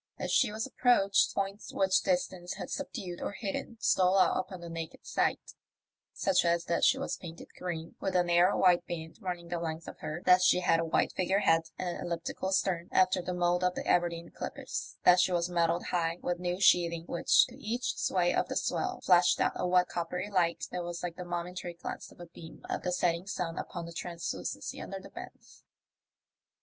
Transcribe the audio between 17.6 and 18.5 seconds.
each sway of